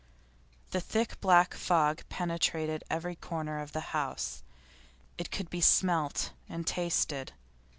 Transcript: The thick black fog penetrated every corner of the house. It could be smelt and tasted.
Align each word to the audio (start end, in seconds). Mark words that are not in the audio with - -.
The 0.71 0.81
thick 0.81 1.21
black 1.21 1.53
fog 1.53 2.01
penetrated 2.09 2.83
every 2.89 3.15
corner 3.15 3.59
of 3.59 3.71
the 3.71 3.93
house. 3.93 4.41
It 5.19 5.29
could 5.29 5.51
be 5.51 5.61
smelt 5.61 6.31
and 6.49 6.65
tasted. 6.65 7.33